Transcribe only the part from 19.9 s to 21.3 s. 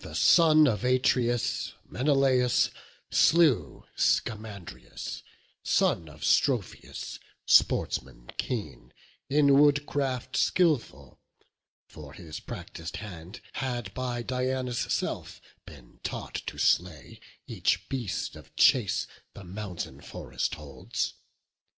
forest holds.